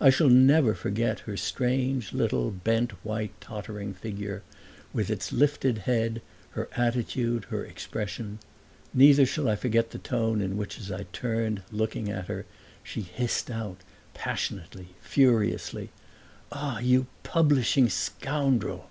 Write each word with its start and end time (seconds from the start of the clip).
I 0.00 0.12
never 0.20 0.72
shall 0.72 0.82
forget 0.82 1.18
her 1.26 1.36
strange 1.36 2.12
little 2.12 2.52
bent 2.52 2.92
white 3.04 3.32
tottering 3.40 3.92
figure, 3.92 4.44
with 4.92 5.10
its 5.10 5.32
lifted 5.32 5.78
head, 5.78 6.22
her 6.50 6.68
attitude, 6.76 7.46
her 7.46 7.64
expression; 7.64 8.38
neither 8.92 9.26
shall 9.26 9.48
I 9.48 9.56
forget 9.56 9.90
the 9.90 9.98
tone 9.98 10.40
in 10.40 10.56
which 10.56 10.78
as 10.78 10.92
I 10.92 11.06
turned, 11.12 11.62
looking 11.72 12.08
at 12.08 12.28
her, 12.28 12.46
she 12.84 13.00
hissed 13.00 13.50
out 13.50 13.78
passionately, 14.14 14.90
furiously: 15.00 15.90
"Ah, 16.52 16.78
you 16.78 17.08
publishing 17.24 17.88
scoundrel!" 17.88 18.90